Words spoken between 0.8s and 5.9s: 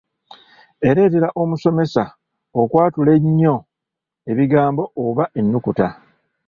Ereetera omusomesa okwatula ennyo ebigambo oba ennukuta.